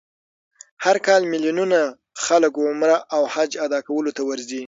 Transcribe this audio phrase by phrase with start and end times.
[0.85, 1.79] هر کال میلیونونه
[2.25, 4.59] خلک عمره او حج ادا کولو ته ورځي.